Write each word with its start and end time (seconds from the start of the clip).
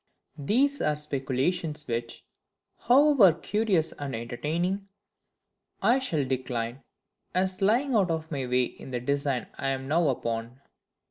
These 0.39 0.81
are 0.81 0.95
speculations 0.95 1.87
which, 1.87 2.23
however 2.79 3.33
curious 3.33 3.91
and 3.91 4.15
entertaining, 4.15 4.87
I 5.79 5.99
shall 5.99 6.25
decline, 6.25 6.81
as 7.35 7.61
lying 7.61 7.93
out 7.93 8.09
of 8.09 8.31
my 8.31 8.47
way 8.47 8.63
in 8.63 8.89
the 8.89 8.99
design 8.99 9.45
I 9.59 9.67
am 9.67 9.87
now 9.87 10.07
upon. 10.07 10.59